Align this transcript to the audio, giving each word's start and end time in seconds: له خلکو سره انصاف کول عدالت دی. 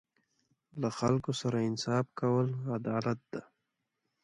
له 0.81 0.89
خلکو 0.99 1.31
سره 1.41 1.57
انصاف 1.69 2.05
کول 2.19 2.47
عدالت 2.77 3.19
دی. 3.31 3.41